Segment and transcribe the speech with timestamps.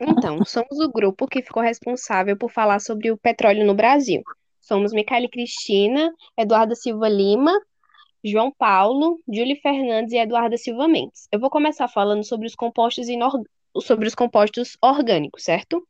[0.00, 4.22] Então, somos o grupo que ficou responsável por falar sobre o petróleo no Brasil.
[4.60, 7.52] Somos Micaele Cristina, Eduarda Silva Lima,
[8.24, 11.26] João Paulo, Júlio Fernandes e Eduarda Silva Mendes.
[11.32, 13.06] Eu vou começar falando sobre os compostos,
[13.82, 15.86] sobre os compostos orgânicos, certo?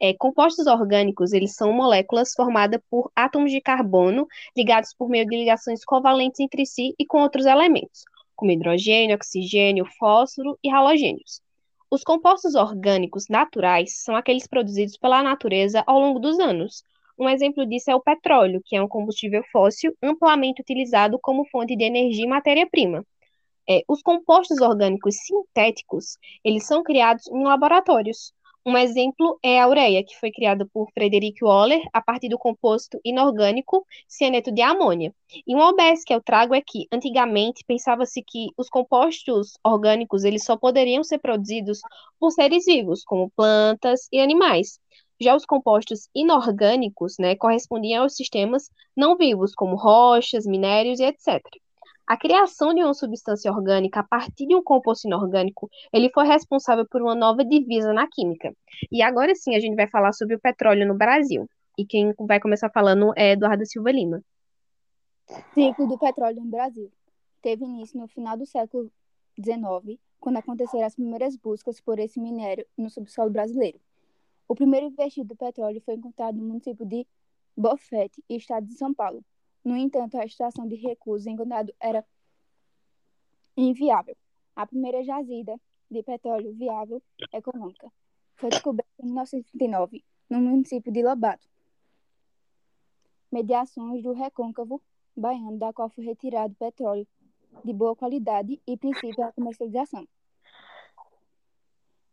[0.00, 5.36] É, compostos orgânicos, eles são moléculas formadas por átomos de carbono ligados por meio de
[5.36, 8.04] ligações covalentes entre si e com outros elementos,
[8.36, 11.40] como hidrogênio, oxigênio, fósforo e halogênios.
[11.90, 16.82] Os compostos orgânicos naturais são aqueles produzidos pela natureza ao longo dos anos.
[17.18, 21.74] Um exemplo disso é o petróleo, que é um combustível fóssil amplamente utilizado como fonte
[21.74, 23.06] de energia e matéria-prima.
[23.66, 28.34] É, os compostos orgânicos sintéticos, eles são criados em laboratórios.
[28.66, 33.00] Um exemplo é a ureia, que foi criada por Frederick Waller a partir do composto
[33.04, 35.14] inorgânico cianeto de amônia.
[35.46, 40.44] E um OBS que eu trago é que, antigamente, pensava-se que os compostos orgânicos eles
[40.44, 41.80] só poderiam ser produzidos
[42.20, 44.78] por seres vivos, como plantas e animais.
[45.20, 51.40] Já os compostos inorgânicos né, correspondiam aos sistemas não vivos, como rochas, minérios e etc.
[52.08, 56.86] A criação de uma substância orgânica a partir de um composto inorgânico, ele foi responsável
[56.88, 58.50] por uma nova divisa na química.
[58.90, 61.46] E agora sim a gente vai falar sobre o petróleo no Brasil.
[61.76, 64.22] E quem vai começar falando é Eduardo Silva Lima.
[65.52, 66.90] Ciclo do petróleo no Brasil.
[67.42, 68.90] Teve início no final do século
[69.38, 73.78] XIX, quando aconteceram as primeiras buscas por esse minério no subsolo brasileiro.
[74.48, 77.06] O primeiro investido do petróleo foi encontrado no município de
[77.54, 79.22] Bofete, estado de São Paulo,
[79.64, 82.04] no entanto, a extração de recursos encontrado era
[83.56, 84.16] inviável.
[84.54, 87.90] A primeira jazida de petróleo viável econômica
[88.36, 91.46] foi descoberta em 1939 no município de Lobato.
[93.30, 94.80] Mediações do recôncavo
[95.16, 97.06] baiano, da qual foi retirado petróleo
[97.64, 100.06] de boa qualidade e princípio da comercialização.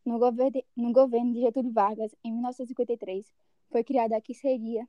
[0.04, 3.32] No governo, no governo de Getúlio Vargas, em 1953,
[3.70, 4.88] foi criada a que seria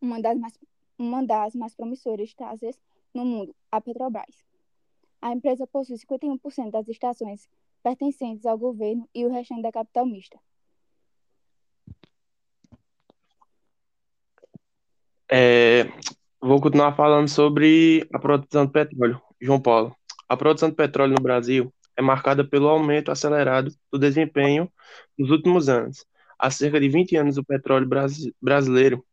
[0.00, 0.58] uma das mais
[0.98, 2.78] uma das mais promissoras estações
[3.14, 4.44] no mundo, a Petrobras.
[5.20, 7.48] A empresa possui 51% das estações
[7.82, 10.38] pertencentes ao governo e o restante da capital mista.
[15.30, 15.84] É,
[16.40, 19.20] vou continuar falando sobre a produção de petróleo.
[19.40, 19.94] João Paulo.
[20.28, 24.70] A produção de petróleo no Brasil é marcada pelo aumento acelerado do desempenho
[25.18, 26.04] nos últimos anos.
[26.38, 27.88] Há cerca de 20 anos, o petróleo
[28.40, 29.04] brasileiro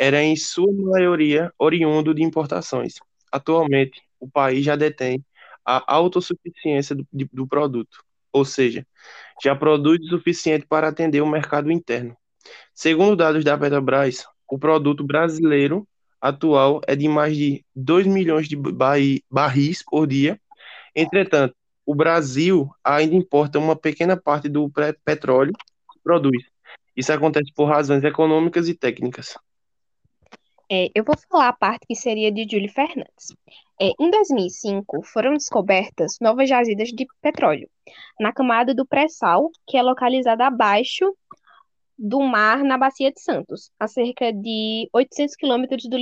[0.00, 2.94] era em sua maioria oriundo de importações.
[3.30, 5.22] Atualmente, o país já detém
[5.62, 8.02] a autossuficiência do, do produto,
[8.32, 8.86] ou seja,
[9.44, 12.16] já produz o suficiente para atender o mercado interno.
[12.74, 15.86] Segundo dados da Petrobras, o produto brasileiro
[16.18, 18.56] atual é de mais de 2 milhões de
[19.30, 20.40] barris por dia.
[20.96, 24.70] Entretanto, o Brasil ainda importa uma pequena parte do
[25.04, 25.52] petróleo
[25.92, 26.42] que produz.
[26.96, 29.36] Isso acontece por razões econômicas e técnicas.
[30.72, 33.34] É, eu vou falar a parte que seria de Júlio Fernandes.
[33.80, 37.68] É, em 2005, foram descobertas novas jazidas de petróleo
[38.20, 41.12] na camada do pré-sal, que é localizada abaixo
[41.98, 45.98] do mar na Bacia de Santos, a cerca de 800 quilômetros do,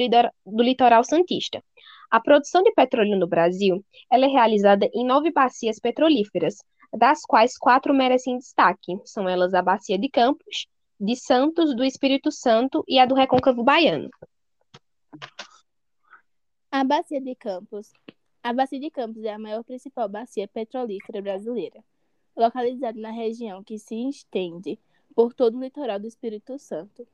[0.46, 1.64] do litoral santista.
[2.10, 6.56] A produção de petróleo no Brasil é realizada em nove bacias petrolíferas,
[6.92, 8.98] das quais quatro merecem destaque.
[9.06, 10.66] São elas a Bacia de Campos,
[11.00, 14.10] de Santos, do Espírito Santo e a do Recôncavo Baiano.
[16.78, 17.92] A Bacia de Campos.
[18.40, 21.82] A Bacia de Campos é a maior principal bacia petrolífera brasileira,
[22.36, 24.78] localizada na região que se estende
[25.12, 27.04] por todo o litoral do Espírito Santo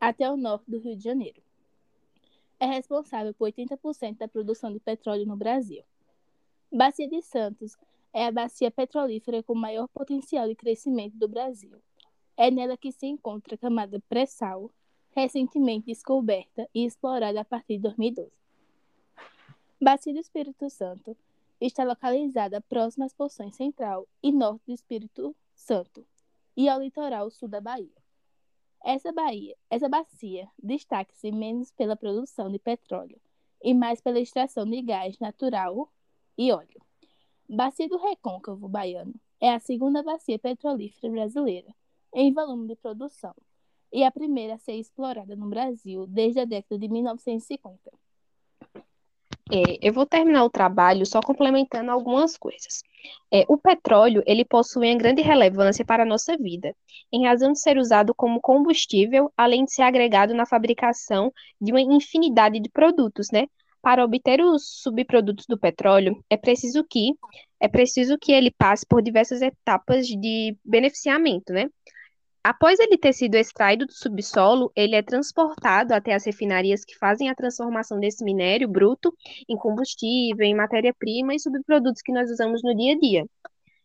[0.00, 1.40] até o norte do Rio de Janeiro.
[2.58, 5.84] É responsável por 80% da produção de petróleo no Brasil.
[6.72, 7.76] Bacia de Santos
[8.12, 11.80] é a bacia petrolífera com maior potencial de crescimento do Brasil.
[12.36, 14.68] É nela que se encontra a camada pré-sal,
[15.12, 18.41] recentemente descoberta e explorada a partir de 2012.
[19.82, 21.16] Bacia do Espírito Santo
[21.60, 26.06] está localizada próxima às porções central e norte do Espírito Santo
[26.56, 27.90] e ao litoral sul da Bahia.
[28.84, 33.20] Essa Bahia, essa bacia destaca-se menos pela produção de petróleo
[33.60, 35.92] e mais pela extração de gás natural
[36.38, 36.80] e óleo.
[37.48, 41.74] Bacia do Recôncavo Baiano é a segunda bacia petrolífera brasileira
[42.14, 43.34] em volume de produção
[43.92, 48.01] e a primeira a ser explorada no Brasil desde a década de 1950.
[49.54, 52.82] É, eu vou terminar o trabalho só complementando algumas coisas.
[53.30, 56.74] É, o petróleo ele possui uma grande relevância para a nossa vida,
[57.12, 61.82] em razão de ser usado como combustível, além de ser agregado na fabricação de uma
[61.82, 63.46] infinidade de produtos, né?
[63.82, 67.12] Para obter os subprodutos do petróleo, é preciso que
[67.60, 71.68] é preciso que ele passe por diversas etapas de beneficiamento, né?
[72.44, 77.28] Após ele ter sido extraído do subsolo, ele é transportado até as refinarias que fazem
[77.30, 79.14] a transformação desse minério bruto
[79.48, 83.26] em combustível, em matéria-prima e subprodutos que nós usamos no dia a dia.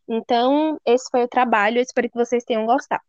[0.07, 3.03] Então, esse foi o trabalho, eu espero que vocês tenham gostado.